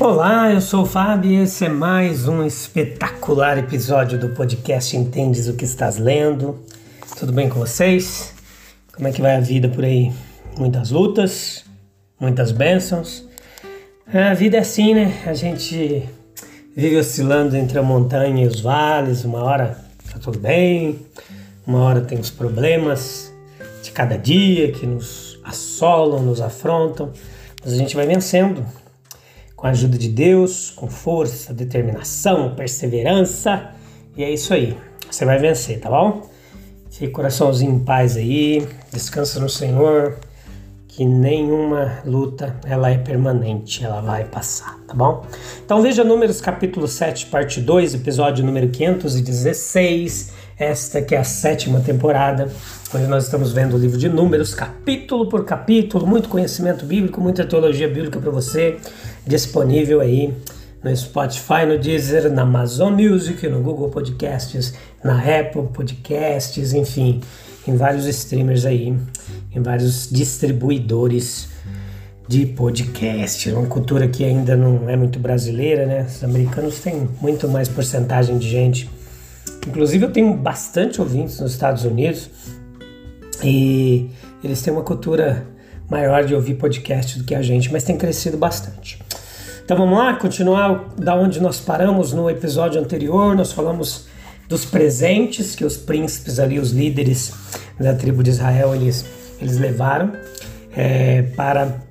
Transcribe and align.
Olá, 0.00 0.52
eu 0.52 0.60
sou 0.60 0.82
o 0.82 0.86
Fábio 0.86 1.28
e 1.28 1.42
esse 1.42 1.64
é 1.64 1.68
mais 1.68 2.28
um 2.28 2.46
espetacular 2.46 3.58
episódio 3.58 4.16
do 4.16 4.28
podcast 4.28 4.96
Entendes 4.96 5.48
o 5.48 5.54
que 5.54 5.64
estás 5.64 5.98
lendo. 5.98 6.62
Tudo 7.18 7.32
bem 7.32 7.48
com 7.48 7.58
vocês? 7.58 8.32
Como 8.94 9.08
é 9.08 9.12
que 9.12 9.20
vai 9.20 9.34
a 9.34 9.40
vida 9.40 9.68
por 9.68 9.84
aí? 9.84 10.12
Muitas 10.56 10.92
lutas, 10.92 11.64
muitas 12.18 12.52
bênçãos. 12.52 13.28
A 14.06 14.34
vida 14.34 14.58
é 14.58 14.60
assim, 14.60 14.94
né? 14.94 15.20
A 15.26 15.34
gente 15.34 16.08
vive 16.76 16.96
oscilando 16.96 17.56
entre 17.56 17.76
a 17.76 17.82
montanha 17.82 18.44
e 18.44 18.46
os 18.46 18.60
vales. 18.60 19.24
Uma 19.24 19.42
hora 19.42 19.78
tá 20.12 20.20
tudo 20.20 20.38
bem, 20.38 21.00
uma 21.66 21.80
hora 21.80 22.02
tem 22.02 22.20
os 22.20 22.30
problemas 22.30 23.32
de 23.82 23.90
cada 23.90 24.16
dia 24.16 24.70
que 24.70 24.86
nos 24.86 25.40
assolam, 25.42 26.22
nos 26.22 26.40
afrontam, 26.40 27.10
mas 27.64 27.72
a 27.72 27.76
gente 27.76 27.96
vai 27.96 28.06
vencendo 28.06 28.64
com 29.58 29.66
a 29.66 29.70
ajuda 29.70 29.98
de 29.98 30.08
Deus, 30.08 30.70
com 30.70 30.86
força, 30.86 31.52
determinação, 31.52 32.54
perseverança. 32.54 33.72
E 34.16 34.22
é 34.22 34.30
isso 34.30 34.54
aí. 34.54 34.78
Você 35.10 35.24
vai 35.24 35.36
vencer, 35.36 35.80
tá 35.80 35.90
bom? 35.90 36.30
Fique 36.88 37.08
coraçãozinho 37.10 37.72
em 37.72 37.78
paz 37.80 38.16
aí, 38.16 38.66
descansa 38.92 39.40
no 39.40 39.48
Senhor, 39.48 40.16
que 40.86 41.04
nenhuma 41.04 41.98
luta 42.04 42.56
ela 42.64 42.88
é 42.88 42.98
permanente, 42.98 43.84
ela 43.84 44.00
vai 44.00 44.24
passar, 44.24 44.78
tá 44.86 44.94
bom? 44.94 45.26
Então 45.64 45.82
veja 45.82 46.04
Números 46.04 46.40
capítulo 46.40 46.86
7, 46.86 47.26
parte 47.26 47.60
2, 47.60 47.94
episódio 47.94 48.44
número 48.44 48.68
516, 48.68 50.34
esta 50.58 51.00
que 51.00 51.14
é 51.14 51.18
a 51.18 51.24
sétima 51.24 51.80
temporada, 51.80 52.50
onde 52.92 53.06
nós 53.06 53.24
estamos 53.24 53.52
vendo 53.52 53.76
o 53.76 53.78
livro 53.78 53.96
de 53.96 54.08
Números, 54.08 54.54
capítulo 54.54 55.28
por 55.28 55.44
capítulo, 55.44 56.06
muito 56.06 56.28
conhecimento 56.28 56.84
bíblico, 56.84 57.20
muita 57.20 57.44
teologia 57.44 57.88
bíblica 57.88 58.18
para 58.18 58.30
você, 58.30 58.76
disponível 59.26 60.00
aí 60.00 60.34
no 60.82 60.96
Spotify, 60.96 61.64
no 61.66 61.78
Deezer, 61.78 62.32
na 62.32 62.42
Amazon 62.42 62.92
Music, 62.92 63.46
no 63.48 63.60
Google 63.60 63.88
Podcasts, 63.88 64.74
na 65.02 65.18
Apple 65.18 65.68
Podcasts, 65.72 66.72
enfim, 66.72 67.20
em 67.66 67.76
vários 67.76 68.06
streamers 68.06 68.64
aí, 68.64 68.96
em 69.54 69.62
vários 69.62 70.08
distribuidores 70.10 71.48
de 72.26 72.46
podcast. 72.46 73.50
Uma 73.50 73.66
cultura 73.66 74.08
que 74.08 74.24
ainda 74.24 74.56
não 74.56 74.88
é 74.88 74.96
muito 74.96 75.18
brasileira, 75.18 75.86
né? 75.86 76.06
Os 76.08 76.22
americanos 76.22 76.78
têm 76.80 77.08
muito 77.20 77.48
mais 77.48 77.68
porcentagem 77.68 78.38
de 78.38 78.48
gente. 78.48 78.97
Inclusive 79.66 80.04
eu 80.04 80.12
tenho 80.12 80.34
bastante 80.34 81.00
ouvintes 81.00 81.40
nos 81.40 81.52
Estados 81.52 81.84
Unidos 81.84 82.30
e 83.42 84.10
eles 84.42 84.62
têm 84.62 84.72
uma 84.72 84.82
cultura 84.82 85.46
maior 85.90 86.24
de 86.24 86.34
ouvir 86.34 86.54
podcast 86.54 87.18
do 87.18 87.24
que 87.24 87.34
a 87.34 87.42
gente, 87.42 87.72
mas 87.72 87.84
tem 87.84 87.96
crescido 87.96 88.36
bastante. 88.36 89.02
Então 89.64 89.76
vamos 89.76 89.98
lá, 89.98 90.14
continuar 90.14 90.94
da 90.96 91.14
onde 91.14 91.40
nós 91.40 91.60
paramos 91.60 92.12
no 92.12 92.30
episódio 92.30 92.80
anterior. 92.80 93.36
Nós 93.36 93.52
falamos 93.52 94.06
dos 94.48 94.64
presentes 94.64 95.54
que 95.54 95.64
os 95.64 95.76
príncipes 95.76 96.38
ali, 96.38 96.58
os 96.58 96.70
líderes 96.70 97.32
da 97.78 97.94
tribo 97.94 98.22
de 98.22 98.30
Israel, 98.30 98.74
eles, 98.74 99.04
eles 99.40 99.58
levaram 99.58 100.12
é, 100.74 101.22
para 101.36 101.82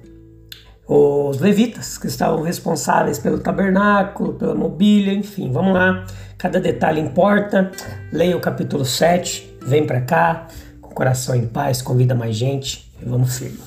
os 0.87 1.39
levitas, 1.39 1.97
que 1.97 2.07
estavam 2.07 2.41
responsáveis 2.41 3.19
pelo 3.19 3.39
tabernáculo, 3.39 4.33
pela 4.33 4.55
mobília, 4.55 5.13
enfim, 5.13 5.51
vamos 5.51 5.73
lá. 5.73 6.05
Cada 6.37 6.59
detalhe 6.59 7.01
importa. 7.01 7.71
Leia 8.11 8.37
o 8.37 8.39
capítulo 8.39 8.85
7, 8.85 9.57
vem 9.61 9.85
para 9.85 10.01
cá, 10.01 10.47
com 10.81 10.91
o 10.91 10.93
coração 10.93 11.35
em 11.35 11.45
paz, 11.45 11.81
convida 11.81 12.15
mais 12.15 12.35
gente 12.35 12.89
e 13.01 13.05
vamos 13.05 13.37
firme. 13.37 13.59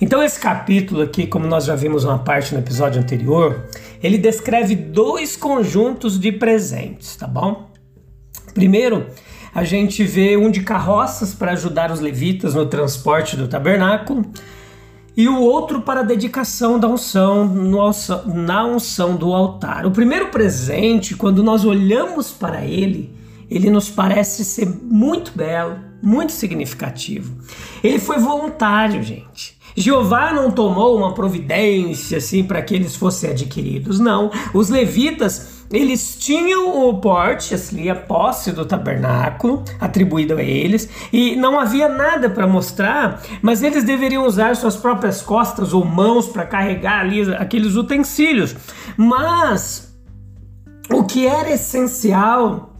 Então, 0.00 0.22
esse 0.22 0.38
capítulo 0.38 1.02
aqui, 1.02 1.26
como 1.26 1.46
nós 1.46 1.64
já 1.64 1.74
vimos 1.74 2.04
uma 2.04 2.18
parte 2.18 2.52
no 2.52 2.60
episódio 2.60 3.00
anterior, 3.00 3.64
ele 4.02 4.18
descreve 4.18 4.76
dois 4.76 5.36
conjuntos 5.36 6.20
de 6.20 6.30
presentes, 6.30 7.16
tá 7.16 7.26
bom? 7.26 7.70
Primeiro, 8.52 9.06
a 9.54 9.64
gente 9.64 10.04
vê 10.04 10.36
um 10.36 10.50
de 10.50 10.60
carroças 10.60 11.34
para 11.34 11.52
ajudar 11.52 11.90
os 11.90 12.00
levitas 12.00 12.54
no 12.54 12.66
transporte 12.66 13.36
do 13.36 13.48
tabernáculo 13.48 14.30
e 15.18 15.28
o 15.28 15.40
outro 15.40 15.80
para 15.80 15.98
a 15.98 16.04
dedicação 16.04 16.78
da 16.78 16.86
unção 16.86 17.44
no, 17.44 17.80
na 18.24 18.64
unção 18.64 19.16
do 19.16 19.34
altar. 19.34 19.84
O 19.84 19.90
primeiro 19.90 20.28
presente, 20.28 21.16
quando 21.16 21.42
nós 21.42 21.64
olhamos 21.64 22.30
para 22.30 22.64
ele, 22.64 23.12
ele 23.50 23.68
nos 23.68 23.90
parece 23.90 24.44
ser 24.44 24.68
muito 24.68 25.32
belo, 25.34 25.76
muito 26.00 26.30
significativo. 26.30 27.36
Ele 27.82 27.98
foi 27.98 28.20
voluntário, 28.20 29.02
gente. 29.02 29.58
Jeová 29.76 30.32
não 30.32 30.52
tomou 30.52 30.96
uma 30.96 31.12
providência 31.12 32.18
assim 32.18 32.44
para 32.44 32.62
que 32.62 32.72
eles 32.72 32.94
fossem 32.94 33.30
adquiridos, 33.30 33.98
não. 33.98 34.30
Os 34.54 34.68
levitas 34.68 35.57
eles 35.70 36.16
tinham 36.16 36.88
o 36.88 36.98
porte, 36.98 37.54
assim, 37.54 37.88
a 37.88 37.94
posse 37.94 38.52
do 38.52 38.64
tabernáculo 38.64 39.64
atribuído 39.78 40.36
a 40.36 40.42
eles, 40.42 40.88
e 41.12 41.36
não 41.36 41.58
havia 41.58 41.88
nada 41.88 42.30
para 42.30 42.46
mostrar, 42.46 43.22
mas 43.42 43.62
eles 43.62 43.84
deveriam 43.84 44.24
usar 44.24 44.56
suas 44.56 44.76
próprias 44.76 45.20
costas 45.20 45.72
ou 45.72 45.84
mãos 45.84 46.26
para 46.28 46.46
carregar 46.46 47.00
ali 47.00 47.34
aqueles 47.34 47.74
utensílios. 47.74 48.56
Mas 48.96 49.94
o 50.90 51.04
que 51.04 51.26
era 51.26 51.50
essencial 51.50 52.74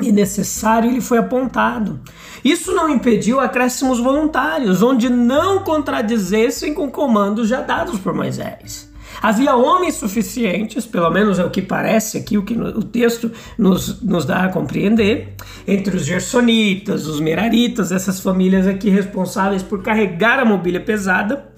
e 0.00 0.12
necessário, 0.12 0.90
ele 0.90 1.00
foi 1.00 1.18
apontado. 1.18 2.00
Isso 2.44 2.72
não 2.72 2.88
impediu 2.88 3.40
acréscimos 3.40 3.98
voluntários, 3.98 4.80
onde 4.80 5.08
não 5.08 5.64
contradizessem 5.64 6.72
com 6.72 6.88
comandos 6.90 7.48
já 7.48 7.62
dados 7.62 7.98
por 7.98 8.14
Moisés. 8.14 8.87
Havia 9.20 9.56
homens 9.56 9.96
suficientes, 9.96 10.86
pelo 10.86 11.10
menos 11.10 11.38
é 11.38 11.44
o 11.44 11.50
que 11.50 11.62
parece 11.62 12.18
aqui, 12.18 12.38
o 12.38 12.44
que 12.44 12.54
o 12.54 12.82
texto 12.82 13.30
nos, 13.56 14.00
nos 14.00 14.24
dá 14.24 14.44
a 14.44 14.48
compreender, 14.48 15.34
entre 15.66 15.96
os 15.96 16.04
gersonitas, 16.04 17.06
os 17.06 17.20
meraritas, 17.20 17.92
essas 17.92 18.20
famílias 18.20 18.66
aqui 18.66 18.88
responsáveis 18.88 19.62
por 19.62 19.82
carregar 19.82 20.38
a 20.38 20.44
mobília 20.44 20.80
pesada, 20.80 21.48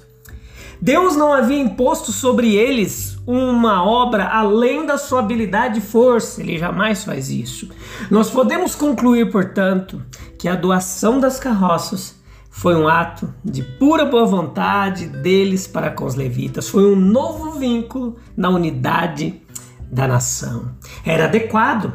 Deus 0.83 1.15
não 1.15 1.31
havia 1.31 1.61
imposto 1.61 2.11
sobre 2.11 2.55
eles 2.55 3.19
uma 3.27 3.85
obra 3.85 4.27
além 4.27 4.87
da 4.87 4.97
sua 4.97 5.21
habilidade 5.21 5.79
e 5.79 5.83
força, 5.83 6.41
ele 6.41 6.59
jamais 6.59 7.05
faz 7.05 7.29
isso. 7.29 7.69
Nós 8.11 8.31
podemos 8.31 8.75
concluir, 8.75 9.31
portanto, 9.31 10.03
que 10.39 10.49
a 10.49 10.55
doação 10.55 11.21
das 11.21 11.39
carroças 11.39 12.20
foi 12.51 12.75
um 12.75 12.89
ato 12.89 13.33
de 13.45 13.63
pura 13.63 14.05
boa 14.05 14.27
vontade 14.27 15.07
deles 15.07 15.69
para 15.69 15.91
com 15.91 16.05
os 16.05 16.17
levitas, 16.17 16.69
foi 16.69 16.85
um 16.85 16.97
novo 16.97 17.53
vínculo 17.53 18.17
na 18.37 18.51
unidade 18.51 19.41
da 19.91 20.07
nação. 20.07 20.73
Era 21.07 21.25
adequado. 21.25 21.93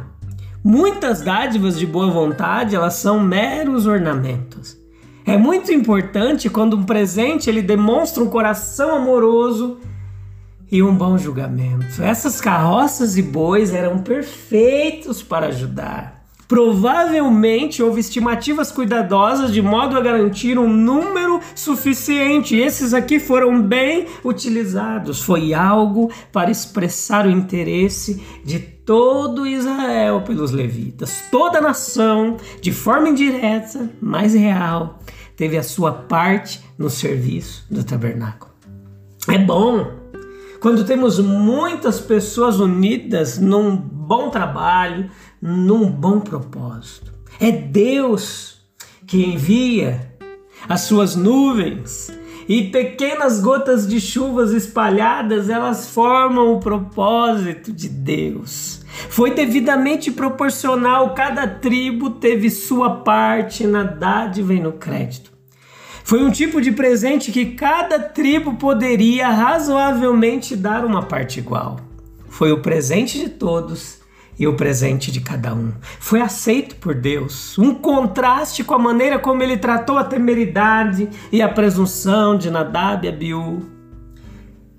Muitas 0.63 1.21
dádivas 1.21 1.77
de 1.77 1.85
boa 1.85 2.09
vontade, 2.09 2.75
elas 2.75 2.95
são 2.95 3.19
meros 3.19 3.85
ornamentos. 3.85 4.77
É 5.25 5.37
muito 5.37 5.72
importante 5.72 6.49
quando 6.49 6.78
um 6.78 6.84
presente 6.84 7.49
ele 7.49 7.61
demonstra 7.61 8.23
um 8.23 8.29
coração 8.29 8.96
amoroso 8.96 9.79
e 10.72 10.81
um 10.81 10.96
bom 10.96 11.17
julgamento. 11.17 12.02
Essas 12.02 12.40
carroças 12.41 13.17
e 13.17 13.22
bois 13.22 13.73
eram 13.73 13.99
perfeitos 13.99 15.22
para 15.22 15.47
ajudar. 15.47 16.15
Provavelmente 16.47 17.81
houve 17.81 17.99
estimativas 17.99 18.71
cuidadosas 18.71 19.51
de 19.51 19.61
modo 19.61 19.97
a 19.97 20.01
garantir 20.01 20.59
um 20.59 20.67
número 20.67 21.39
suficiente. 21.55 22.55
Esses 22.55 22.93
aqui 22.93 23.19
foram 23.19 23.61
bem 23.61 24.05
utilizados. 24.23 25.21
Foi 25.21 25.53
algo 25.53 26.11
para 26.31 26.51
expressar 26.51 27.25
o 27.25 27.31
interesse 27.31 28.23
de 28.43 28.59
todo 28.59 29.47
Israel 29.47 30.21
pelos 30.21 30.51
levitas. 30.51 31.23
Toda 31.31 31.57
a 31.57 31.61
nação, 31.61 32.37
de 32.61 32.71
forma 32.71 33.09
indireta, 33.09 33.89
mas 33.99 34.35
real, 34.35 34.99
teve 35.35 35.57
a 35.57 35.63
sua 35.63 35.91
parte 35.91 36.61
no 36.77 36.89
serviço 36.89 37.65
do 37.71 37.83
tabernáculo. 37.83 38.53
É 39.27 39.39
bom 39.39 40.05
quando 40.65 40.83
temos 40.83 41.19
muitas 41.19 41.99
pessoas 41.99 42.59
unidas 42.59 43.37
num 43.37 43.75
bom 43.75 44.31
trabalho, 44.31 45.11
num 45.45 45.85
bom 45.85 46.19
propósito. 46.19 47.13
É 47.39 47.51
Deus 47.51 48.57
que 49.05 49.23
envia 49.23 50.11
as 50.67 50.81
suas 50.81 51.15
nuvens 51.15 52.11
e 52.49 52.63
pequenas 52.63 53.39
gotas 53.41 53.87
de 53.87 54.01
chuvas 54.01 54.51
espalhadas, 54.51 55.47
elas 55.47 55.89
formam 55.89 56.53
o 56.53 56.59
propósito 56.59 57.71
de 57.71 57.87
Deus. 57.87 58.83
Foi 59.09 59.31
devidamente 59.31 60.11
proporcional, 60.11 61.13
cada 61.13 61.47
tribo 61.47 62.09
teve 62.11 62.49
sua 62.49 63.01
parte 63.01 63.67
na 63.67 63.83
dádiva 63.83 64.53
e 64.53 64.59
no 64.59 64.73
crédito. 64.73 65.31
Foi 66.03 66.23
um 66.23 66.31
tipo 66.31 66.59
de 66.59 66.71
presente 66.71 67.31
que 67.31 67.53
cada 67.53 67.99
tribo 67.99 68.55
poderia 68.55 69.29
razoavelmente 69.29 70.55
dar 70.55 70.85
uma 70.85 71.03
parte 71.03 71.39
igual. 71.39 71.79
Foi 72.29 72.51
o 72.51 72.61
presente 72.61 73.19
de 73.19 73.29
todos 73.29 74.04
e 74.37 74.47
o 74.47 74.55
presente 74.55 75.11
de 75.11 75.22
cada 75.22 75.53
um. 75.53 75.72
Foi 75.99 76.22
aceito 76.22 76.76
por 76.76 76.93
Deus, 76.96 77.58
um 77.58 77.73
contraste 77.73 78.64
com 78.64 78.73
a 78.73 78.79
maneira 78.79 79.20
como 79.20 79.41
ele 79.41 79.58
tratou 79.58 79.97
a 79.97 80.03
temeridade 80.03 81.09
e 81.32 81.41
a 81.41 81.49
presunção 81.49 82.37
de 82.37 82.49
Nadab 82.49 83.05
e 83.05 83.09
Abiú. 83.09 83.61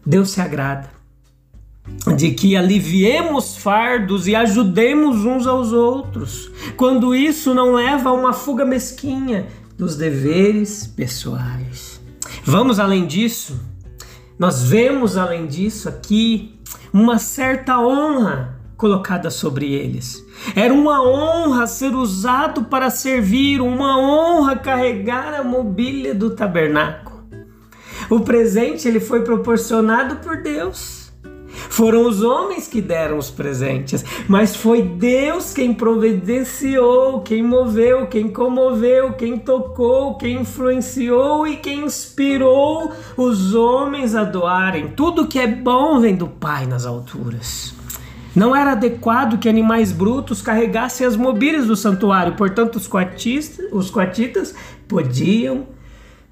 Deus 0.05 0.31
se 0.31 0.41
agrada 0.41 0.97
de 2.17 2.33
que 2.33 2.57
aliviemos 2.57 3.57
fardos 3.57 4.27
e 4.27 4.35
ajudemos 4.35 5.25
uns 5.25 5.47
aos 5.47 5.73
outros, 5.73 6.51
quando 6.77 7.15
isso 7.15 7.55
não 7.55 7.75
leva 7.75 8.11
a 8.11 8.13
uma 8.13 8.33
fuga 8.33 8.65
mesquinha 8.65 9.47
dos 9.79 9.97
deveres 9.97 10.87
pessoais. 10.87 12.01
Vamos 12.45 12.81
além 12.81 13.07
disso, 13.07 13.61
nós 14.39 14.65
vemos 14.65 15.17
além 15.17 15.47
disso 15.47 15.89
aqui 15.89 16.59
uma 16.93 17.19
certa 17.19 17.79
honra 17.79 18.56
colocada 18.77 19.31
sobre 19.31 19.73
eles. 19.73 20.25
Era 20.55 20.73
uma 20.73 21.03
honra 21.03 21.67
ser 21.67 21.95
usado 21.95 22.65
para 22.65 22.91
servir, 22.91 23.61
uma 23.61 23.99
honra 23.99 24.57
carregar 24.57 25.35
a 25.35 25.43
mobília 25.43 26.15
do 26.15 26.31
tabernáculo. 26.31 27.17
O 28.11 28.21
presente 28.21 28.87
ele 28.87 29.01
foi 29.01 29.23
proporcionado 29.23 30.17
por 30.17 30.43
Deus. 30.43 31.07
Foram 31.71 32.07
os 32.07 32.23
homens 32.23 32.69
que 32.69 32.81
deram 32.81 33.19
os 33.19 33.31
presentes, 33.31 34.05
mas 34.29 34.55
foi 34.55 34.83
Deus 34.83 35.55
quem 35.55 35.73
providenciou, 35.73 37.23
quem 37.23 37.43
moveu, 37.43 38.07
quem 38.07 38.29
comoveu, 38.29 39.15
quem 39.15 39.39
tocou, 39.39 40.17
quem 40.17 40.43
influenciou 40.43 41.47
e 41.47 41.57
quem 41.57 41.85
inspirou 41.85 42.93
os 43.17 43.55
homens 43.55 44.15
a 44.15 44.23
doarem. 44.23 44.89
Tudo 44.89 45.27
que 45.27 45.39
é 45.39 45.47
bom 45.47 45.99
vem 45.99 46.15
do 46.15 46.29
Pai 46.29 46.67
nas 46.67 46.85
alturas. 46.85 47.75
Não 48.37 48.55
era 48.55 48.73
adequado 48.73 49.39
que 49.39 49.49
animais 49.49 49.93
brutos 49.93 50.43
carregassem 50.43 51.07
as 51.07 51.17
mobílias 51.17 51.67
do 51.67 51.75
santuário, 51.75 52.35
portanto, 52.35 52.77
os 52.77 52.87
quartistas, 52.87 53.65
os 53.73 53.89
quartitas 53.89 54.55
podiam 54.87 55.69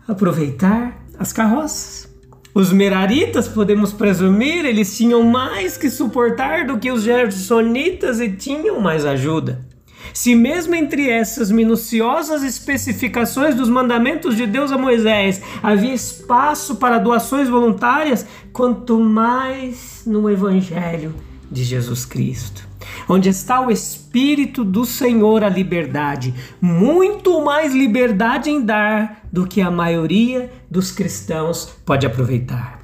aproveitar 0.06 1.02
as 1.18 1.32
carroças. 1.32 2.06
Os 2.54 2.70
meraritas, 2.70 3.48
podemos 3.48 3.90
presumir, 3.94 4.66
eles 4.66 4.94
tinham 4.94 5.22
mais 5.22 5.78
que 5.78 5.88
suportar 5.88 6.66
do 6.66 6.78
que 6.78 6.92
os 6.92 7.02
gersonitas 7.02 8.20
e 8.20 8.28
tinham 8.28 8.78
mais 8.80 9.06
ajuda. 9.06 9.66
Se 10.12 10.34
mesmo 10.34 10.74
entre 10.74 11.08
essas 11.08 11.50
minuciosas 11.50 12.42
especificações 12.42 13.54
dos 13.54 13.70
mandamentos 13.70 14.36
de 14.36 14.46
Deus 14.46 14.70
a 14.70 14.76
Moisés 14.76 15.40
havia 15.62 15.94
espaço 15.94 16.76
para 16.76 16.98
doações 16.98 17.48
voluntárias, 17.48 18.26
quanto 18.52 19.00
mais 19.00 20.02
no 20.06 20.28
Evangelho 20.28 21.14
de 21.50 21.64
Jesus 21.64 22.04
Cristo. 22.04 22.66
Onde 23.08 23.28
está 23.28 23.60
o 23.60 23.70
Espírito 23.70 24.64
do 24.64 24.84
Senhor, 24.84 25.42
a 25.42 25.48
liberdade. 25.48 26.34
Muito 26.60 27.40
mais 27.42 27.74
liberdade 27.74 28.50
em 28.50 28.60
dar 28.60 29.22
do 29.32 29.46
que 29.46 29.60
a 29.60 29.70
maioria 29.70 30.52
dos 30.70 30.90
cristãos 30.90 31.70
pode 31.84 32.06
aproveitar. 32.06 32.80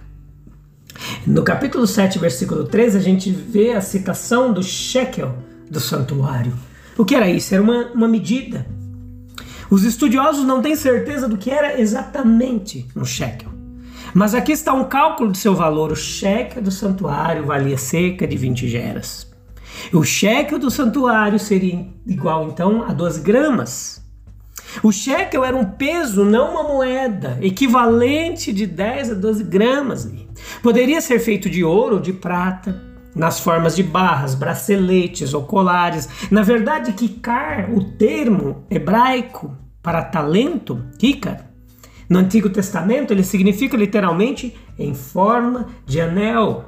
No 1.27 1.43
capítulo 1.43 1.87
7, 1.87 2.19
versículo 2.19 2.65
13, 2.65 2.97
a 2.97 3.01
gente 3.01 3.31
vê 3.31 3.73
a 3.73 3.81
citação 3.81 4.53
do 4.53 4.63
shekel 4.63 5.35
do 5.71 5.81
santuário. 5.81 6.53
O 6.97 7.05
que 7.05 7.15
era 7.15 7.31
isso? 7.31 7.55
Era 7.55 7.63
uma, 7.63 7.87
uma 7.93 8.09
medida. 8.09 8.67
Os 9.71 9.85
estudiosos 9.85 10.45
não 10.45 10.61
têm 10.61 10.75
certeza 10.75 11.29
do 11.29 11.39
que 11.39 11.51
era 11.51 11.81
exatamente 11.81 12.89
um 12.97 13.05
shekel. 13.05 13.60
Mas 14.15 14.35
aqui 14.35 14.53
está 14.53 14.73
um 14.73 14.85
cálculo 14.85 15.33
de 15.33 15.39
seu 15.39 15.55
valor. 15.55 15.93
O 15.93 15.97
cheque 15.97 16.61
do 16.61 16.71
santuário 16.71 17.47
valia 17.47 17.79
cerca 17.79 18.27
de 18.27 18.37
20 18.37 18.69
geras. 18.69 19.31
O 19.93 20.03
cheque 20.03 20.59
do 20.59 20.71
santuário 20.71 21.39
seria 21.39 21.87
igual 22.07 22.49
então 22.49 22.83
a 22.83 22.93
12 22.93 23.21
gramas. 23.23 24.01
O 24.83 24.93
shekel 24.93 25.45
era 25.45 25.57
um 25.57 25.65
peso, 25.65 26.25
não 26.25 26.53
uma 26.53 26.63
moeda, 26.63 27.39
equivalente 27.41 28.53
de 28.53 28.67
10 28.67 29.13
a 29.13 29.15
12 29.15 29.45
gramas. 29.45 30.09
Poderia 30.63 31.01
ser 31.01 31.19
feito 31.19 31.51
de 31.51 31.65
ouro 31.65 31.97
ou 31.97 32.01
de 32.01 32.13
prata, 32.13 32.81
nas 33.15 33.41
formas 33.41 33.75
de 33.75 33.83
barras, 33.83 34.35
braceletes 34.35 35.35
ou 35.35 35.43
colares. 35.43 36.09
Na 36.31 36.43
verdade, 36.43 36.93
kikar, 36.93 37.69
o 37.73 37.83
termo 37.83 38.65
hebraico 38.71 39.57
para 39.83 40.05
talento, 40.05 40.85
kikar, 40.99 41.50
no 42.11 42.19
Antigo 42.19 42.51
Testamento, 42.51 43.13
ele 43.13 43.23
significa 43.23 43.77
literalmente 43.77 44.53
em 44.77 44.93
forma 44.93 45.69
de 45.87 46.01
anel. 46.01 46.65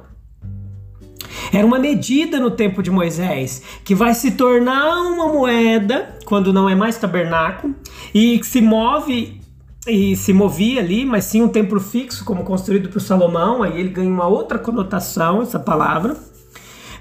Era 1.51 1.67
uma 1.67 1.77
medida 1.77 2.39
no 2.39 2.49
tempo 2.49 2.81
de 2.81 2.89
Moisés 2.89 3.61
que 3.83 3.93
vai 3.93 4.13
se 4.13 4.31
tornar 4.31 5.01
uma 5.01 5.27
moeda 5.27 6.17
quando 6.23 6.53
não 6.53 6.69
é 6.69 6.75
mais 6.75 6.97
tabernáculo 6.97 7.75
e 8.15 8.41
se 8.41 8.61
move 8.61 9.41
e 9.85 10.15
se 10.15 10.31
movia 10.31 10.79
ali, 10.79 11.03
mas 11.03 11.25
sim 11.25 11.41
um 11.41 11.49
templo 11.49 11.77
fixo 11.77 12.23
como 12.23 12.45
construído 12.45 12.87
por 12.87 13.01
Salomão, 13.01 13.61
aí 13.61 13.77
ele 13.77 13.89
ganha 13.89 14.09
uma 14.09 14.27
outra 14.27 14.57
conotação 14.57 15.41
essa 15.41 15.59
palavra. 15.59 16.15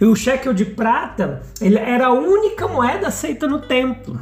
E 0.01 0.05
o 0.05 0.17
shekel 0.17 0.53
de 0.53 0.65
prata, 0.65 1.43
ele 1.61 1.79
era 1.79 2.09
a 2.09 2.13
única 2.13 2.67
moeda 2.67 3.07
aceita 3.07 3.47
no 3.47 3.61
templo. 3.61 4.21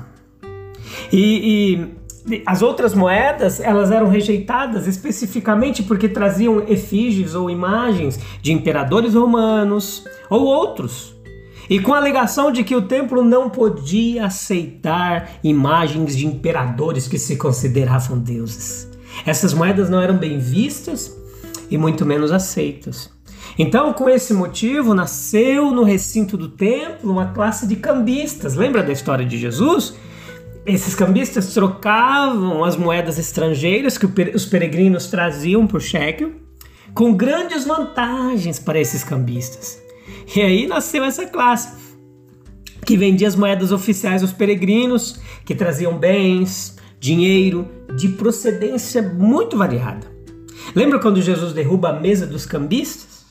E, 1.11 1.79
e 1.79 2.00
as 2.45 2.63
outras 2.63 2.95
moedas 2.95 3.61
elas 3.61 3.91
eram 3.91 4.09
rejeitadas 4.09 4.87
especificamente 4.87 5.83
porque 5.83 6.09
traziam 6.09 6.63
efígies 6.69 7.35
ou 7.35 7.51
imagens 7.51 8.19
de 8.43 8.53
imperadores 8.53 9.15
romanos 9.15 10.05
ou 10.29 10.45
outros. 10.45 11.15
E 11.69 11.79
com 11.79 11.95
a 11.95 11.99
alegação 11.99 12.51
de 12.51 12.65
que 12.65 12.75
o 12.75 12.83
templo 12.83 13.23
não 13.23 13.49
podia 13.49 14.27
aceitar 14.27 15.31
imagens 15.43 16.17
de 16.17 16.27
imperadores 16.27 17.07
que 17.07 17.19
se 17.19 17.37
consideravam 17.37 18.19
deuses. 18.19 18.91
Essas 19.25 19.55
moedas 19.55 19.89
não 19.89 20.01
eram 20.01 20.17
bem 20.17 20.39
vistas 20.39 21.17
e 21.71 21.79
muito 21.79 22.05
menos 22.05 22.33
aceitas. 22.33 23.11
Então, 23.59 23.93
com 23.93 24.09
esse 24.09 24.33
motivo, 24.33 24.95
nasceu 24.95 25.71
no 25.71 25.83
recinto 25.83 26.37
do 26.37 26.49
templo 26.49 27.11
uma 27.11 27.33
classe 27.33 27.67
de 27.67 27.77
cambistas. 27.77 28.55
Lembra 28.55 28.83
da 28.83 28.93
história 28.93 29.25
de 29.25 29.39
Jesus? 29.39 29.95
Esses 30.71 30.95
cambistas 30.95 31.53
trocavam 31.53 32.63
as 32.63 32.77
moedas 32.77 33.19
estrangeiras 33.19 33.99
que 33.99 34.07
os 34.33 34.47
peregrinos 34.47 35.09
traziam 35.09 35.67
por 35.67 35.83
shekel, 35.83 36.31
com 36.95 37.13
grandes 37.13 37.65
vantagens 37.65 38.61
para 38.61 38.79
esses 38.79 39.03
cambistas. 39.03 39.83
E 40.35 40.41
aí 40.41 40.69
nasceu 40.69 41.03
essa 41.03 41.27
classe 41.27 41.73
que 42.87 42.97
vendia 42.97 43.27
as 43.27 43.35
moedas 43.35 43.73
oficiais 43.73 44.23
aos 44.23 44.33
peregrinos, 44.33 45.21
que 45.45 45.57
traziam 45.57 45.99
bens, 45.99 46.77
dinheiro 47.01 47.69
de 47.97 48.11
procedência 48.11 49.03
muito 49.03 49.57
variada. 49.57 50.07
Lembra 50.73 51.01
quando 51.01 51.21
Jesus 51.21 51.53
derruba 51.53 51.89
a 51.89 52.01
mesa 52.01 52.29
dos 52.29 52.47
cambistas? 52.47 53.25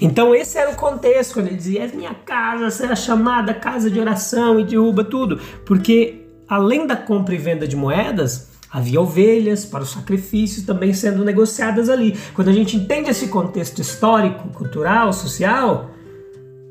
Então 0.00 0.34
esse 0.34 0.58
era 0.58 0.72
o 0.72 0.76
contexto 0.76 1.34
quando 1.34 1.46
ele 1.46 1.56
dizia: 1.56 1.84
"É 1.84 1.96
minha 1.96 2.14
casa 2.14 2.70
será 2.70 2.96
chamada 2.96 3.54
casa 3.54 3.88
de 3.88 4.00
oração" 4.00 4.58
e 4.58 4.64
derruba 4.64 5.04
tudo, 5.04 5.38
porque 5.64 6.25
além 6.48 6.86
da 6.86 6.96
compra 6.96 7.34
e 7.34 7.38
venda 7.38 7.66
de 7.66 7.76
moedas, 7.76 8.48
havia 8.70 9.00
ovelhas 9.00 9.64
para 9.64 9.82
os 9.82 9.90
sacrifícios 9.90 10.64
também 10.64 10.92
sendo 10.92 11.24
negociadas 11.24 11.88
ali. 11.88 12.16
Quando 12.34 12.48
a 12.48 12.52
gente 12.52 12.76
entende 12.76 13.10
esse 13.10 13.28
contexto 13.28 13.80
histórico, 13.80 14.48
cultural, 14.50 15.12
social, 15.12 15.90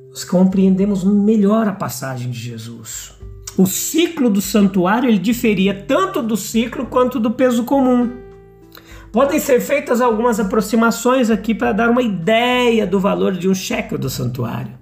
nós 0.09 0.23
compreendemos 0.23 1.03
melhor 1.03 1.67
a 1.67 1.73
passagem 1.73 2.31
de 2.31 2.39
Jesus. 2.39 3.13
O 3.57 3.65
ciclo 3.65 4.29
do 4.29 4.41
santuário 4.41 5.09
ele 5.09 5.17
diferia 5.17 5.73
tanto 5.73 6.21
do 6.21 6.35
ciclo 6.35 6.85
quanto 6.85 7.19
do 7.19 7.31
peso 7.31 7.63
comum. 7.63 8.11
Podem 9.11 9.39
ser 9.39 9.61
feitas 9.61 10.01
algumas 10.01 10.41
aproximações 10.41 11.29
aqui 11.29 11.55
para 11.55 11.71
dar 11.71 11.89
uma 11.89 12.01
ideia 12.01 12.85
do 12.85 12.99
valor 12.99 13.31
de 13.31 13.47
um 13.47 13.55
shekel 13.55 13.97
do 13.97 14.09
santuário, 14.09 14.73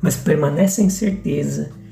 mas 0.00 0.16
permanece 0.16 0.80
a 0.80 0.84
incerteza 0.84 1.83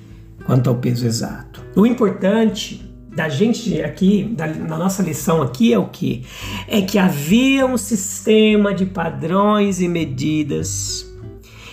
quanto 0.45 0.71
ao 0.71 0.77
peso 0.77 1.07
exato. 1.07 1.63
O 1.75 1.87
importante 1.87 2.89
da 3.15 3.29
gente 3.29 3.81
aqui, 3.83 4.25
da, 4.37 4.47
na 4.47 4.79
nossa 4.79 5.03
lição 5.03 5.43
aqui 5.43 5.73
é 5.73 5.79
o 5.79 5.87
que? 5.87 6.25
É 6.67 6.81
que 6.81 6.99
havia 6.99 7.67
um 7.67 7.77
sistema 7.77 8.75
de 8.75 8.87
padrões 8.87 9.81
e 9.81 9.89
medidas 9.89 11.13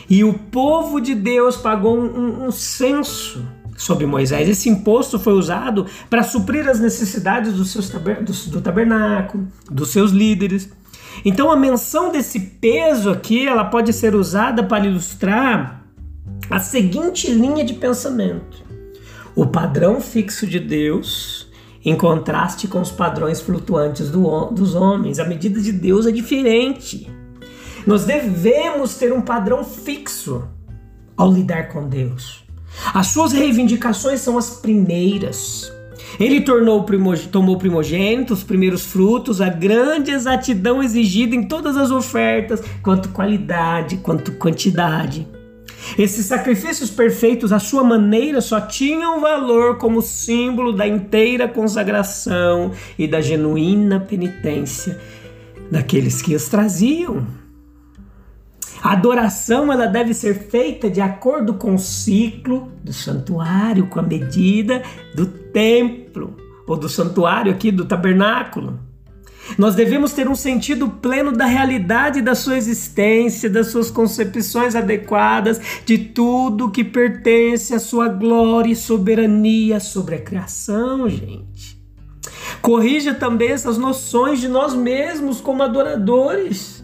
e 0.10 0.24
o 0.24 0.34
povo 0.34 1.00
de 1.00 1.14
Deus 1.14 1.56
pagou 1.56 1.96
um, 1.96 2.48
um 2.48 2.52
censo 2.52 3.46
sobre 3.78 4.08
Moisés. 4.08 4.50
Esse 4.50 4.68
imposto 4.68 5.20
foi 5.20 5.34
usado 5.34 5.86
para 6.10 6.24
suprir 6.24 6.68
as 6.68 6.80
necessidades 6.80 7.54
do, 7.54 7.64
seus 7.64 7.90
taber, 7.90 8.24
do, 8.24 8.34
do 8.34 8.60
tabernáculo, 8.60 9.48
dos 9.70 9.90
seus 9.90 10.12
líderes. 10.12 10.70
Então 11.24 11.52
a 11.52 11.56
menção 11.56 12.12
desse 12.12 12.40
peso 12.40 13.12
aqui, 13.12 13.48
ela 13.48 13.66
pode 13.66 13.94
ser 13.94 14.16
usada 14.16 14.64
para 14.64 14.88
ilustrar 14.88 15.79
a 16.50 16.60
seguinte 16.60 17.32
linha 17.32 17.64
de 17.64 17.74
pensamento: 17.74 18.64
o 19.36 19.46
padrão 19.46 20.00
fixo 20.02 20.46
de 20.46 20.60
Deus 20.60 21.50
em 21.84 21.96
contraste 21.96 22.68
com 22.68 22.82
os 22.82 22.92
padrões 22.92 23.40
flutuantes 23.42 24.10
do, 24.10 24.46
dos 24.48 24.76
homens. 24.76 25.20
A 25.20 25.26
medida 25.26 25.62
de 25.62 25.72
Deus 25.72 26.06
é 26.06 26.12
diferente. 26.12 27.10
Nós 27.88 28.06
devemos 28.06 28.96
ter 28.96 29.14
um 29.14 29.22
padrão 29.22 29.64
fixo 29.64 30.48
ao 31.16 31.32
lidar 31.32 31.70
com 31.70 31.88
Deus. 31.88 32.44
As 32.94 33.08
suas 33.08 33.32
reivindicações 33.32 34.20
são 34.20 34.38
as 34.38 34.50
primeiras. 34.50 35.72
Ele 36.20 36.42
tornou 36.42 36.86
tomou 37.32 37.58
primogênito, 37.58 38.34
os 38.34 38.44
primeiros 38.44 38.84
frutos, 38.86 39.40
a 39.40 39.50
grande 39.50 40.12
exatidão 40.12 40.84
exigida 40.84 41.36
em 41.36 41.48
todas 41.48 41.78
as 41.78 41.92
ofertas, 41.92 42.62
quanto 42.84 43.10
qualidade, 43.10 43.98
quanto 43.98 44.34
quantidade. 44.34 45.28
Esses 45.98 46.26
sacrifícios 46.26 46.90
perfeitos, 46.90 47.52
à 47.52 47.60
sua 47.60 47.84
maneira, 47.84 48.42
só 48.42 48.62
tinham 48.62 49.20
valor 49.20 49.78
como 49.78 50.02
símbolo 50.02 50.74
da 50.74 50.88
inteira 50.88 51.48
consagração 51.48 52.72
e 52.98 53.08
da 53.08 53.22
genuína 53.22 54.00
penitência 54.00 55.00
daqueles 55.72 56.22
que 56.22 56.36
os 56.36 56.48
traziam. 56.48 57.26
A 58.82 58.94
adoração 58.94 59.72
ela 59.72 59.88
deve 59.88 60.14
ser 60.14 60.36
feita 60.36 60.90
de 60.90 61.02
acordo 61.02 61.56
com 61.56 61.76
o 61.76 61.80
ciclo 61.80 62.72
do 62.84 62.94
santuário, 62.94 63.88
com 63.88 64.00
a 64.00 64.04
medida 64.04 64.84
do 65.14 65.26
templo, 65.26 66.38
ou 66.66 66.78
do 66.78 66.88
santuário 66.88 67.52
aqui 67.52 67.72
do 67.72 67.86
tabernáculo. 67.86 68.80
Nós 69.58 69.76
devemos 69.76 70.14
ter 70.14 70.28
um 70.28 70.36
sentido 70.36 70.90
pleno 70.90 71.32
da 71.32 71.46
realidade 71.46 72.22
da 72.22 72.36
sua 72.36 72.58
existência, 72.58 73.50
das 73.50 73.68
suas 73.68 73.90
concepções 73.90 74.76
adequadas, 74.76 75.60
de 75.86 75.98
tudo 75.98 76.72
que 76.72 76.84
pertence 76.84 77.74
à 77.74 77.80
sua 77.80 78.08
glória 78.08 78.72
e 78.72 78.76
soberania 78.76 79.80
sobre 79.80 80.16
a 80.16 80.22
criação, 80.22 81.10
gente. 81.10 81.80
Corrija 82.62 83.14
também 83.14 83.50
essas 83.50 83.78
noções 83.78 84.40
de 84.40 84.48
nós 84.48 84.74
mesmos 84.74 85.40
como 85.40 85.64
adoradores 85.64 86.80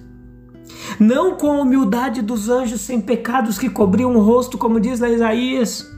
não 1.00 1.36
com 1.36 1.51
a 1.51 1.62
humildade 1.62 2.22
dos 2.22 2.50
anjos 2.50 2.81
sem 2.81 3.01
pecados 3.01 3.57
que 3.57 3.69
cobriam 3.69 4.15
o 4.15 4.22
rosto, 4.22 4.57
como 4.57 4.79
diz 4.79 5.00
lá 5.00 5.10
Isaías, 5.10 5.94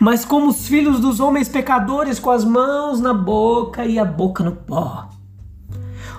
mas 0.00 0.24
como 0.24 0.48
os 0.48 0.66
filhos 0.66 1.00
dos 1.00 1.20
homens 1.20 1.48
pecadores, 1.48 2.18
com 2.18 2.30
as 2.30 2.44
mãos 2.44 3.00
na 3.00 3.14
boca 3.14 3.84
e 3.84 3.98
a 3.98 4.04
boca 4.04 4.42
no 4.44 4.52
pó. 4.52 5.08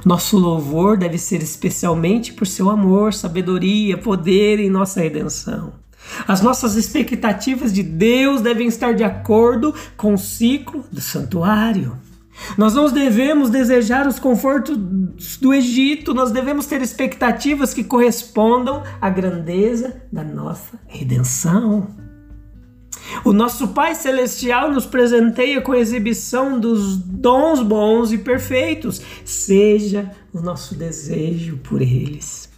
Nosso 0.06 0.38
louvor 0.38 0.98
deve 0.98 1.18
ser 1.18 1.42
especialmente 1.42 2.34
por 2.34 2.46
seu 2.46 2.70
amor, 2.70 3.14
sabedoria, 3.14 3.98
poder 3.98 4.60
em 4.60 4.70
nossa 4.70 5.00
redenção. 5.00 5.74
As 6.28 6.42
nossas 6.42 6.76
expectativas 6.76 7.72
de 7.72 7.82
Deus 7.82 8.42
devem 8.42 8.68
estar 8.68 8.94
de 8.94 9.04
acordo 9.04 9.74
com 9.96 10.14
o 10.14 10.18
ciclo 10.18 10.84
do 10.92 11.00
santuário. 11.00 11.98
Nós 12.58 12.74
não 12.74 12.92
devemos 12.92 13.50
desejar 13.50 14.08
os 14.08 14.20
confortos 14.20 14.76
do 15.40 15.54
Egito, 15.54 16.14
nós 16.14 16.32
devemos 16.32 16.66
ter 16.66 16.82
expectativas 16.82 17.74
que 17.74 17.84
correspondam 17.84 18.84
à 19.00 19.10
grandeza 19.10 20.02
da 20.12 20.24
nossa 20.24 20.80
redenção. 20.88 22.03
O 23.24 23.34
nosso 23.34 23.70
Pai 23.70 23.96
Celestial 23.96 24.72
nos 24.72 24.86
presenteia 24.86 25.62
com 25.62 25.72
a 25.72 25.80
exibição 25.80 26.60
dos 26.60 26.98
dons 26.98 27.62
bons 27.62 28.12
e 28.12 28.18
perfeitos, 28.18 29.02
seja 29.24 30.12
o 30.34 30.42
nosso 30.42 30.76
desejo 30.76 31.58
por 31.58 31.82
eles. 31.82 32.50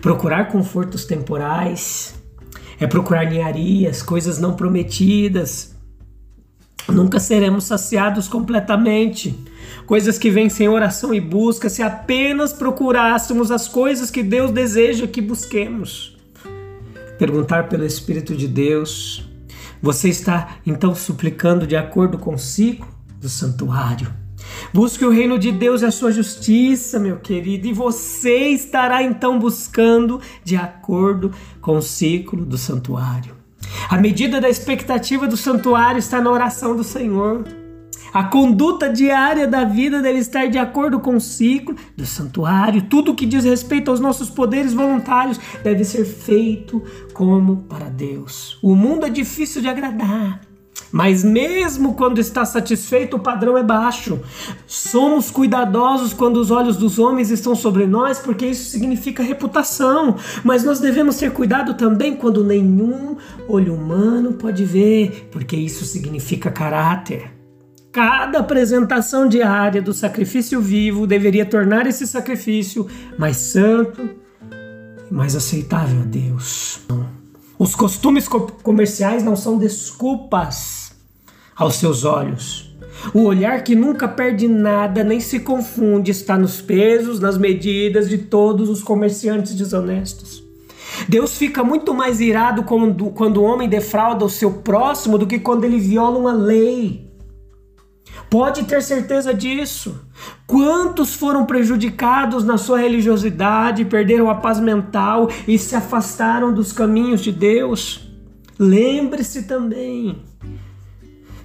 Procurar 0.00 0.48
confortos 0.48 1.04
temporais 1.04 2.14
é 2.80 2.86
procurar 2.86 3.30
ninharias, 3.30 4.02
coisas 4.02 4.38
não 4.38 4.54
prometidas, 4.54 5.72
Nunca 6.88 7.20
seremos 7.20 7.64
saciados 7.64 8.28
completamente. 8.28 9.34
Coisas 9.86 10.18
que 10.18 10.30
vêm 10.30 10.48
sem 10.48 10.68
oração 10.68 11.14
e 11.14 11.20
busca, 11.20 11.68
se 11.68 11.82
apenas 11.82 12.52
procurássemos 12.52 13.50
as 13.50 13.68
coisas 13.68 14.10
que 14.10 14.22
Deus 14.22 14.50
deseja 14.50 15.06
que 15.06 15.20
busquemos. 15.20 16.16
Perguntar 17.18 17.68
pelo 17.68 17.84
Espírito 17.84 18.34
de 18.34 18.48
Deus. 18.48 19.28
Você 19.82 20.08
está 20.08 20.58
então 20.64 20.94
suplicando 20.94 21.66
de 21.66 21.76
acordo 21.76 22.16
com 22.16 22.34
o 22.34 22.38
ciclo 22.38 22.88
do 23.20 23.28
santuário. 23.28 24.14
Busque 24.72 25.04
o 25.04 25.10
reino 25.10 25.38
de 25.38 25.50
Deus 25.50 25.82
e 25.82 25.86
a 25.86 25.90
sua 25.90 26.12
justiça, 26.12 26.98
meu 26.98 27.18
querido, 27.18 27.66
e 27.66 27.72
você 27.72 28.48
estará 28.48 29.02
então 29.02 29.38
buscando 29.38 30.20
de 30.44 30.56
acordo 30.56 31.32
com 31.60 31.76
o 31.78 31.82
ciclo 31.82 32.44
do 32.44 32.56
santuário. 32.56 33.34
A 33.88 33.98
medida 33.98 34.40
da 34.40 34.48
expectativa 34.48 35.26
do 35.26 35.36
santuário 35.36 35.98
está 35.98 36.20
na 36.20 36.30
oração 36.30 36.76
do 36.76 36.84
Senhor. 36.84 37.44
A 38.12 38.24
conduta 38.24 38.90
diária 38.90 39.48
da 39.48 39.64
vida 39.64 40.02
deve 40.02 40.18
estar 40.18 40.46
de 40.46 40.58
acordo 40.58 41.00
com 41.00 41.16
o 41.16 41.20
ciclo 41.20 41.74
do 41.96 42.04
santuário. 42.04 42.82
Tudo 42.82 43.14
que 43.14 43.24
diz 43.24 43.44
respeito 43.44 43.90
aos 43.90 44.00
nossos 44.00 44.28
poderes 44.28 44.74
voluntários 44.74 45.40
deve 45.64 45.82
ser 45.82 46.04
feito 46.04 46.82
como 47.14 47.58
para 47.68 47.88
Deus. 47.88 48.58
O 48.62 48.74
mundo 48.74 49.06
é 49.06 49.10
difícil 49.10 49.62
de 49.62 49.68
agradar. 49.68 50.40
Mas 50.92 51.24
mesmo 51.24 51.94
quando 51.94 52.18
está 52.18 52.44
satisfeito, 52.44 53.16
o 53.16 53.20
padrão 53.20 53.56
é 53.56 53.62
baixo. 53.62 54.20
Somos 54.66 55.30
cuidadosos 55.30 56.12
quando 56.12 56.36
os 56.36 56.50
olhos 56.50 56.76
dos 56.76 56.98
homens 56.98 57.30
estão 57.30 57.54
sobre 57.54 57.86
nós, 57.86 58.18
porque 58.18 58.44
isso 58.44 58.68
significa 58.68 59.22
reputação. 59.22 60.16
Mas 60.44 60.64
nós 60.64 60.80
devemos 60.80 61.16
ter 61.16 61.32
cuidado 61.32 61.74
também 61.74 62.14
quando 62.14 62.44
nenhum 62.44 63.16
olho 63.48 63.74
humano 63.74 64.34
pode 64.34 64.66
ver, 64.66 65.30
porque 65.32 65.56
isso 65.56 65.86
significa 65.86 66.50
caráter. 66.50 67.41
Cada 67.92 68.38
apresentação 68.38 69.28
diária 69.28 69.82
do 69.82 69.92
sacrifício 69.92 70.62
vivo 70.62 71.06
deveria 71.06 71.44
tornar 71.44 71.86
esse 71.86 72.06
sacrifício 72.06 72.86
mais 73.18 73.36
santo 73.36 74.08
e 75.10 75.12
mais 75.12 75.36
aceitável 75.36 76.00
a 76.00 76.04
Deus. 76.04 76.80
Os 77.58 77.74
costumes 77.74 78.26
comerciais 78.62 79.22
não 79.22 79.36
são 79.36 79.58
desculpas 79.58 80.96
aos 81.54 81.74
seus 81.74 82.02
olhos. 82.06 82.74
O 83.12 83.24
olhar 83.24 83.62
que 83.62 83.74
nunca 83.74 84.08
perde 84.08 84.48
nada 84.48 85.04
nem 85.04 85.20
se 85.20 85.40
confunde 85.40 86.12
está 86.12 86.38
nos 86.38 86.62
pesos, 86.62 87.20
nas 87.20 87.36
medidas 87.36 88.08
de 88.08 88.16
todos 88.16 88.70
os 88.70 88.82
comerciantes 88.82 89.54
desonestos. 89.54 90.42
Deus 91.06 91.36
fica 91.36 91.62
muito 91.62 91.92
mais 91.92 92.22
irado 92.22 92.62
quando, 92.62 93.10
quando 93.10 93.36
o 93.36 93.44
homem 93.44 93.68
defrauda 93.68 94.24
o 94.24 94.30
seu 94.30 94.50
próximo 94.50 95.18
do 95.18 95.26
que 95.26 95.38
quando 95.38 95.64
ele 95.64 95.78
viola 95.78 96.18
uma 96.18 96.32
lei. 96.32 97.11
Pode 98.32 98.64
ter 98.64 98.82
certeza 98.82 99.34
disso. 99.34 100.06
Quantos 100.46 101.12
foram 101.12 101.44
prejudicados 101.44 102.44
na 102.44 102.56
sua 102.56 102.78
religiosidade, 102.78 103.84
perderam 103.84 104.30
a 104.30 104.36
paz 104.36 104.58
mental 104.58 105.28
e 105.46 105.58
se 105.58 105.76
afastaram 105.76 106.50
dos 106.50 106.72
caminhos 106.72 107.20
de 107.20 107.30
Deus? 107.30 108.08
Lembre-se 108.58 109.42
também 109.42 110.22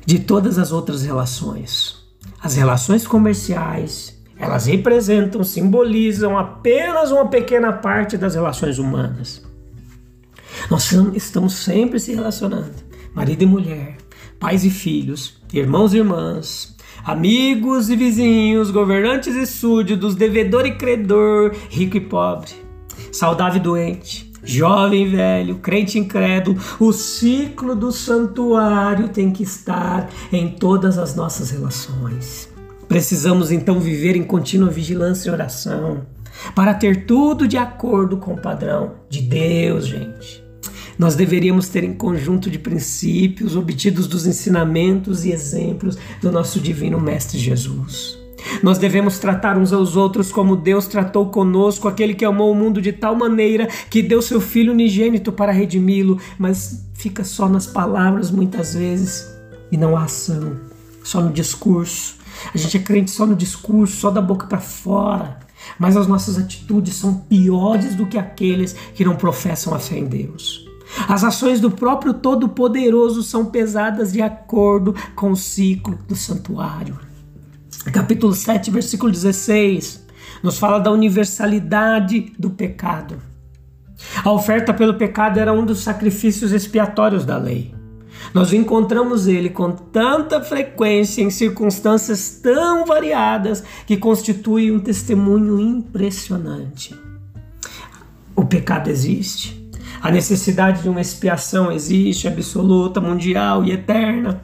de 0.05 0.19
todas 0.19 0.57
as 0.57 0.71
outras 0.71 1.03
relações. 1.03 2.07
As 2.41 2.55
relações 2.55 3.05
comerciais, 3.05 4.17
elas 4.39 4.67
representam, 4.67 5.43
simbolizam 5.43 6.37
apenas 6.37 7.11
uma 7.11 7.27
pequena 7.27 7.73
parte 7.73 8.15
das 8.15 8.33
relações 8.33 8.79
humanas. 8.79 9.45
Nós 10.71 10.89
estamos 11.13 11.53
sempre 11.53 11.99
se 11.99 12.15
relacionando, 12.15 12.75
marido 13.13 13.41
e 13.41 13.45
mulher, 13.45 13.97
pais 14.39 14.63
e 14.63 14.69
filhos, 14.69 15.41
irmãos 15.51 15.93
e 15.93 15.97
irmãs, 15.97 16.76
amigos 17.07 17.89
e 17.89 17.95
vizinhos, 17.95 18.69
governantes 18.69 19.33
e 19.33 19.45
súditos, 19.45 20.13
devedor 20.13 20.65
e 20.65 20.75
credor, 20.75 21.55
rico 21.69 21.95
e 21.95 22.01
pobre, 22.01 22.51
saudável 23.13 23.61
e 23.61 23.63
doente, 23.63 24.29
jovem 24.43 25.05
e 25.05 25.07
velho, 25.07 25.55
crente 25.59 25.97
e 25.97 26.01
incrédulo, 26.01 26.59
o 26.77 26.91
ciclo 26.91 27.73
do 27.73 27.93
santuário 27.93 29.07
tem 29.07 29.31
que 29.31 29.43
estar 29.43 30.09
em 30.33 30.49
todas 30.49 30.97
as 30.97 31.15
nossas 31.15 31.49
relações. 31.49 32.49
Precisamos 32.89 33.51
então 33.51 33.79
viver 33.79 34.17
em 34.17 34.23
contínua 34.23 34.69
vigilância 34.69 35.29
e 35.29 35.31
oração 35.31 36.05
para 36.53 36.73
ter 36.73 37.05
tudo 37.05 37.47
de 37.47 37.55
acordo 37.55 38.17
com 38.17 38.33
o 38.33 38.41
padrão 38.41 38.95
de 39.09 39.21
Deus, 39.21 39.87
gente. 39.87 40.46
Nós 40.97 41.15
deveríamos 41.15 41.69
ter 41.69 41.83
em 41.83 41.93
conjunto 41.93 42.49
de 42.49 42.57
princípios 42.57 43.55
obtidos 43.55 44.07
dos 44.07 44.25
ensinamentos 44.25 45.25
e 45.25 45.31
exemplos 45.31 45.97
do 46.21 46.31
nosso 46.31 46.59
divino 46.59 46.99
Mestre 46.99 47.37
Jesus. 47.37 48.17
Nós 48.63 48.77
devemos 48.77 49.19
tratar 49.19 49.57
uns 49.57 49.73
aos 49.73 49.95
outros 49.95 50.31
como 50.31 50.55
Deus 50.55 50.87
tratou 50.87 51.29
conosco, 51.29 51.87
aquele 51.87 52.13
que 52.13 52.25
amou 52.25 52.51
o 52.51 52.55
mundo 52.55 52.81
de 52.81 52.91
tal 52.91 53.15
maneira 53.15 53.67
que 53.89 54.01
deu 54.01 54.21
seu 54.21 54.41
Filho 54.41 54.73
unigênito 54.73 55.31
para 55.31 55.51
redimi-lo, 55.51 56.19
mas 56.37 56.87
fica 56.93 57.23
só 57.23 57.47
nas 57.47 57.67
palavras 57.67 58.31
muitas 58.31 58.73
vezes 58.73 59.27
e 59.71 59.77
não 59.77 59.95
há 59.95 60.05
ação, 60.05 60.57
só 61.03 61.21
no 61.21 61.31
discurso. 61.31 62.15
A 62.53 62.57
gente 62.57 62.77
é 62.77 62.79
crente 62.79 63.11
só 63.11 63.25
no 63.25 63.35
discurso, 63.35 63.97
só 63.97 64.09
da 64.09 64.21
boca 64.21 64.47
para 64.47 64.59
fora, 64.59 65.39
mas 65.77 65.97
as 65.97 66.07
nossas 66.07 66.37
atitudes 66.37 66.95
são 66.95 67.15
piores 67.15 67.95
do 67.95 68.05
que 68.05 68.17
aqueles 68.17 68.73
que 68.95 69.05
não 69.05 69.15
professam 69.15 69.73
a 69.73 69.79
fé 69.79 69.97
em 69.97 70.05
Deus. 70.05 70.66
As 71.07 71.23
ações 71.23 71.59
do 71.59 71.71
próprio 71.71 72.13
Todo-Poderoso 72.13 73.23
são 73.23 73.45
pesadas 73.45 74.13
de 74.13 74.21
acordo 74.21 74.95
com 75.15 75.31
o 75.31 75.35
ciclo 75.35 75.97
do 76.07 76.15
santuário 76.15 77.07
capítulo 77.91 78.33
7, 78.33 78.71
versículo 78.71 79.11
16, 79.11 80.05
nos 80.43 80.59
fala 80.59 80.79
da 80.79 80.91
universalidade 80.91 82.33
do 82.37 82.49
pecado. 82.49 83.21
A 84.23 84.31
oferta 84.31 84.73
pelo 84.73 84.95
pecado 84.95 85.39
era 85.39 85.53
um 85.53 85.65
dos 85.65 85.79
sacrifícios 85.79 86.51
expiatórios 86.51 87.25
da 87.25 87.37
lei. 87.37 87.73
Nós 88.33 88.51
encontramos 88.51 89.27
ele 89.27 89.49
com 89.49 89.71
tanta 89.71 90.41
frequência 90.41 91.21
em 91.21 91.29
circunstâncias 91.29 92.39
tão 92.41 92.85
variadas 92.85 93.63
que 93.85 93.95
constitui 93.95 94.71
um 94.71 94.79
testemunho 94.79 95.59
impressionante. 95.59 96.95
O 98.35 98.45
pecado 98.45 98.89
existe. 98.89 99.56
A 100.01 100.11
necessidade 100.11 100.81
de 100.81 100.89
uma 100.89 101.01
expiação 101.01 101.71
existe, 101.71 102.27
absoluta, 102.27 103.01
mundial 103.01 103.63
e 103.63 103.71
eterna. 103.71 104.43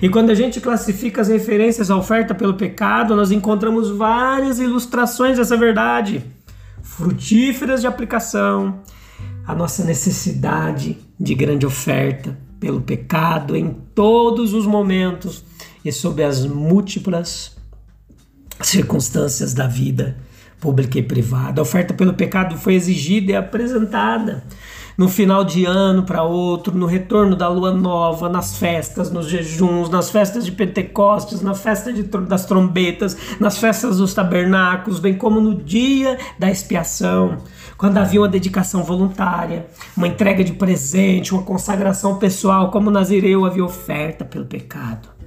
E 0.00 0.08
quando 0.08 0.30
a 0.30 0.34
gente 0.34 0.60
classifica 0.60 1.20
as 1.20 1.28
referências 1.28 1.90
à 1.90 1.96
oferta 1.96 2.34
pelo 2.34 2.54
pecado, 2.54 3.16
nós 3.16 3.30
encontramos 3.30 3.90
várias 3.90 4.58
ilustrações 4.58 5.38
dessa 5.38 5.56
verdade, 5.56 6.24
frutíferas 6.82 7.80
de 7.80 7.86
aplicação, 7.86 8.80
a 9.46 9.54
nossa 9.54 9.84
necessidade 9.84 10.98
de 11.18 11.34
grande 11.34 11.66
oferta 11.66 12.36
pelo 12.58 12.80
pecado 12.80 13.56
em 13.56 13.70
todos 13.94 14.52
os 14.52 14.66
momentos 14.66 15.44
e 15.84 15.90
sob 15.90 16.22
as 16.22 16.44
múltiplas 16.44 17.56
circunstâncias 18.60 19.54
da 19.54 19.66
vida 19.66 20.16
pública 20.60 20.98
e 20.98 21.02
privada. 21.02 21.60
A 21.60 21.62
oferta 21.62 21.94
pelo 21.94 22.12
pecado 22.12 22.56
foi 22.58 22.74
exigida 22.74 23.32
e 23.32 23.36
apresentada 23.36 24.44
no 24.96 25.08
final 25.08 25.44
de 25.44 25.64
ano 25.64 26.02
para 26.02 26.22
outro, 26.22 26.76
no 26.76 26.86
retorno 26.86 27.36
da 27.36 27.48
lua 27.48 27.72
nova, 27.72 28.28
nas 28.28 28.56
festas, 28.56 29.10
nos 29.10 29.28
jejuns, 29.28 29.88
nas 29.88 30.10
festas 30.10 30.44
de 30.44 30.52
Pentecostes, 30.52 31.40
na 31.40 31.54
festa 31.54 31.92
de, 31.92 32.02
das 32.02 32.44
trombetas, 32.44 33.16
nas 33.38 33.58
festas 33.58 33.98
dos 33.98 34.14
tabernáculos, 34.14 35.00
bem 35.00 35.14
como 35.14 35.40
no 35.40 35.54
dia 35.54 36.18
da 36.38 36.50
expiação, 36.50 37.38
quando 37.76 37.98
havia 37.98 38.20
uma 38.20 38.28
dedicação 38.28 38.82
voluntária, 38.82 39.66
uma 39.96 40.08
entrega 40.08 40.44
de 40.44 40.52
presente, 40.52 41.32
uma 41.32 41.42
consagração 41.42 42.18
pessoal, 42.18 42.70
como 42.70 42.90
Nazireu 42.90 43.44
havia 43.44 43.64
oferta 43.64 44.24
pelo 44.24 44.44
pecado. 44.44 45.19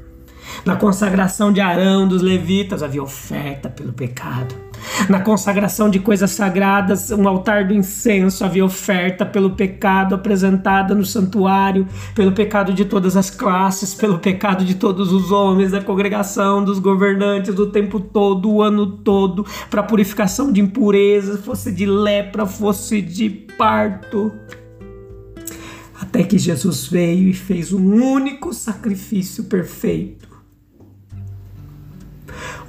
Na 0.65 0.75
consagração 0.75 1.51
de 1.51 1.59
Arão, 1.59 2.07
dos 2.07 2.21
levitas, 2.21 2.81
havia 2.81 3.03
oferta 3.03 3.69
pelo 3.69 3.91
pecado. 3.91 4.55
Na 5.09 5.19
consagração 5.19 5.89
de 5.89 5.99
coisas 5.99 6.31
sagradas, 6.31 7.11
um 7.11 7.27
altar 7.27 7.67
do 7.67 7.73
incenso 7.73 8.43
havia 8.43 8.63
oferta 8.63 9.25
pelo 9.25 9.51
pecado 9.51 10.15
apresentada 10.15 10.93
no 10.93 11.05
santuário, 11.05 11.87
pelo 12.13 12.31
pecado 12.31 12.73
de 12.73 12.85
todas 12.85 13.17
as 13.17 13.29
classes, 13.29 13.93
pelo 13.93 14.19
pecado 14.19 14.63
de 14.63 14.75
todos 14.75 15.11
os 15.11 15.31
homens 15.31 15.71
da 15.71 15.81
congregação, 15.81 16.63
dos 16.63 16.79
governantes 16.79 17.53
do 17.53 17.67
tempo 17.67 17.99
todo, 17.99 18.49
o 18.49 18.61
ano 18.61 18.85
todo, 18.85 19.45
para 19.69 19.83
purificação 19.83 20.51
de 20.51 20.61
impurezas, 20.61 21.43
fosse 21.43 21.71
de 21.71 21.85
lepra, 21.85 22.45
fosse 22.45 23.01
de 23.01 23.29
parto. 23.29 24.31
Até 25.99 26.23
que 26.23 26.37
Jesus 26.37 26.87
veio 26.87 27.29
e 27.29 27.33
fez 27.33 27.71
um 27.71 27.93
único 27.93 28.53
sacrifício 28.53 29.45
perfeito 29.45 30.32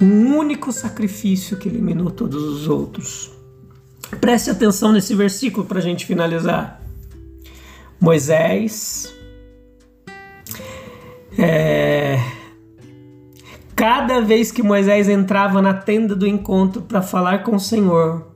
um 0.00 0.36
único 0.36 0.72
sacrifício 0.72 1.56
que 1.56 1.68
eliminou 1.68 2.10
todos 2.10 2.42
os 2.42 2.68
outros. 2.68 3.32
Preste 4.20 4.50
atenção 4.50 4.92
nesse 4.92 5.14
versículo 5.14 5.66
para 5.66 5.78
a 5.78 5.82
gente 5.82 6.06
finalizar. 6.06 6.80
Moisés, 8.00 9.14
é, 11.38 12.20
cada 13.74 14.20
vez 14.20 14.52
que 14.52 14.62
Moisés 14.62 15.08
entrava 15.08 15.62
na 15.62 15.74
tenda 15.74 16.14
do 16.14 16.26
encontro 16.26 16.82
para 16.82 17.02
falar 17.02 17.42
com 17.42 17.56
o 17.56 17.60
Senhor, 17.60 18.26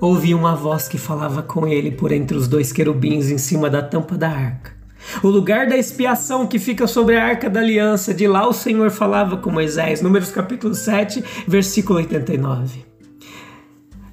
ouvia 0.00 0.36
uma 0.36 0.54
voz 0.54 0.88
que 0.88 0.98
falava 0.98 1.42
com 1.42 1.66
ele 1.66 1.90
por 1.90 2.12
entre 2.12 2.36
os 2.36 2.48
dois 2.48 2.72
querubins 2.72 3.30
em 3.30 3.38
cima 3.38 3.70
da 3.70 3.82
tampa 3.82 4.16
da 4.16 4.28
arca. 4.28 4.75
O 5.22 5.28
lugar 5.28 5.66
da 5.66 5.76
expiação 5.76 6.46
que 6.46 6.58
fica 6.58 6.86
sobre 6.86 7.16
a 7.16 7.24
arca 7.24 7.48
da 7.48 7.60
aliança, 7.60 8.12
de 8.12 8.26
lá 8.26 8.46
o 8.46 8.52
Senhor 8.52 8.90
falava 8.90 9.36
com 9.36 9.50
Moisés, 9.50 10.02
Números 10.02 10.30
capítulo 10.30 10.74
7, 10.74 11.24
versículo 11.46 11.98
89. 11.98 12.84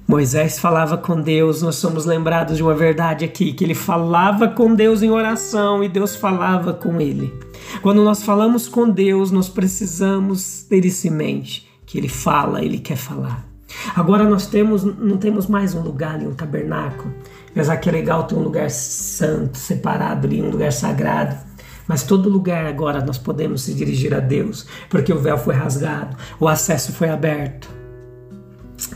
Moisés 0.06 0.58
falava 0.58 0.98
com 0.98 1.20
Deus, 1.20 1.62
nós 1.62 1.76
somos 1.76 2.04
lembrados 2.04 2.58
de 2.58 2.62
uma 2.62 2.74
verdade 2.74 3.24
aqui, 3.24 3.54
que 3.54 3.64
ele 3.64 3.74
falava 3.74 4.48
com 4.48 4.74
Deus 4.74 5.02
em 5.02 5.10
oração 5.10 5.82
e 5.82 5.88
Deus 5.88 6.14
falava 6.14 6.74
com 6.74 7.00
ele. 7.00 7.32
Quando 7.80 8.04
nós 8.04 8.22
falamos 8.22 8.68
com 8.68 8.88
Deus, 8.88 9.30
nós 9.30 9.48
precisamos 9.48 10.62
ter 10.68 10.84
isso 10.84 11.06
em 11.08 11.10
mente, 11.10 11.66
que 11.86 11.96
ele 11.96 12.08
fala, 12.08 12.62
ele 12.62 12.78
quer 12.78 12.96
falar. 12.96 13.46
Agora 13.94 14.24
nós 14.24 14.46
temos, 14.46 14.84
não 14.84 15.16
temos 15.16 15.46
mais 15.46 15.74
um 15.74 15.80
lugar 15.80 16.18
um 16.18 16.34
tabernáculo. 16.34 17.12
Apesar 17.54 17.76
que 17.76 17.88
é 17.88 17.92
legal 17.92 18.24
ter 18.24 18.34
um 18.34 18.42
lugar 18.42 18.68
santo, 18.68 19.56
separado 19.56 20.26
ali, 20.26 20.42
um 20.42 20.50
lugar 20.50 20.72
sagrado. 20.72 21.38
Mas 21.86 22.02
todo 22.02 22.28
lugar 22.28 22.66
agora 22.66 23.00
nós 23.00 23.16
podemos 23.16 23.62
se 23.62 23.74
dirigir 23.74 24.12
a 24.12 24.18
Deus, 24.18 24.66
porque 24.90 25.12
o 25.12 25.20
véu 25.20 25.38
foi 25.38 25.54
rasgado, 25.54 26.16
o 26.40 26.48
acesso 26.48 26.92
foi 26.92 27.08
aberto. 27.08 27.70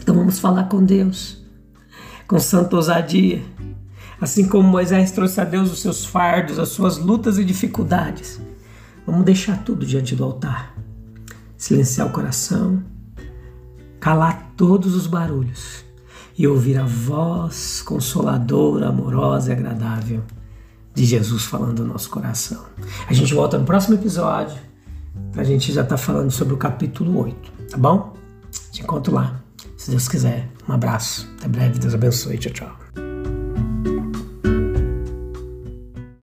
Então 0.01 0.15
vamos 0.15 0.41
falar 0.41 0.65
com 0.65 0.85
Deus, 0.85 1.41
com 2.27 2.39
santa 2.41 2.75
ousadia. 2.75 3.41
Assim 4.21 4.49
como 4.49 4.67
Moisés 4.67 5.13
trouxe 5.13 5.41
a 5.41 5.45
Deus 5.45 5.71
os 5.71 5.81
seus 5.81 6.05
fardos, 6.05 6.59
as 6.59 6.71
suas 6.71 6.99
lutas 6.99 7.39
e 7.39 7.45
dificuldades. 7.45 8.41
Vamos 9.07 9.25
deixar 9.25 9.63
tudo 9.63 9.87
diante 9.87 10.17
do 10.17 10.25
altar. 10.25 10.75
Silenciar 11.57 12.09
o 12.09 12.11
coração 12.11 12.83
calar 14.01 14.53
todos 14.57 14.95
os 14.95 15.07
barulhos 15.07 15.85
e 16.39 16.47
ouvir 16.47 16.79
a 16.79 16.87
voz 16.87 17.83
consoladora, 17.83 18.89
amorosa 18.89 19.51
e 19.51 19.53
agradável 19.53 20.23
de 20.95 21.05
Jesus 21.05 21.43
falando 21.43 21.85
no 21.85 21.93
nosso 21.93 22.09
coração. 22.09 22.65
A 23.09 23.13
gente 23.13 23.35
volta 23.35 23.59
no 23.59 23.65
próximo 23.65 23.97
episódio. 23.97 24.57
A 25.37 25.43
gente 25.43 25.73
já 25.73 25.83
está 25.83 25.97
falando 25.97 26.31
sobre 26.31 26.55
o 26.55 26.57
capítulo 26.57 27.21
8, 27.21 27.53
tá 27.71 27.77
bom? 27.77 28.15
Te 28.71 28.83
encontro 28.83 29.13
lá, 29.13 29.41
se 29.77 29.91
Deus 29.91 30.07
quiser. 30.07 30.49
Um 30.69 30.73
abraço. 30.73 31.29
Até 31.39 31.49
breve. 31.49 31.79
Deus 31.79 31.95
abençoe. 31.95 32.39
Tchau, 32.39 32.53
tchau. 32.53 33.08